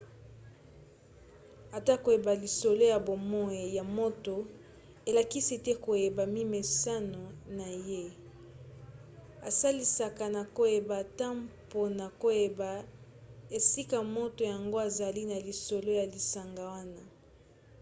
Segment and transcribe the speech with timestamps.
[1.77, 4.35] ata koyeba lisolo ya bomoi ya moto
[5.09, 7.23] elakisi te koyeba mimeseno
[7.57, 8.03] na ye
[9.49, 12.69] esalisaka na koyeba ata mpona koyeba
[13.57, 17.03] esika moto yango azali na lisolo ya lisanga wana